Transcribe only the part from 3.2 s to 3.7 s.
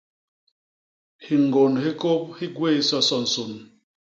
nsôn.